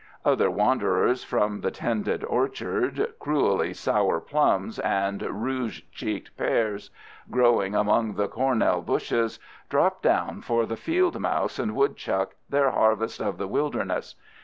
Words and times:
Other 0.25 0.49
wanderers 0.49 1.23
from 1.23 1.61
the 1.61 1.69
tended 1.69 2.23
orchard—cruelly 2.23 3.75
sour 3.75 4.19
plums 4.19 4.79
and 4.79 5.21
rouge 5.21 5.83
cheeked 5.91 6.35
pears—growing 6.37 7.75
among 7.75 8.15
the 8.15 8.27
cornel 8.27 8.81
bushes, 8.81 9.37
drop 9.69 10.01
down 10.01 10.41
for 10.41 10.65
the 10.65 10.75
field 10.75 11.19
mouse 11.19 11.59
and 11.59 11.75
woodchuck 11.75 12.33
their 12.49 12.71
harvest 12.71 13.21
of 13.21 13.37
the 13.37 13.47
wilderness. 13.47 14.15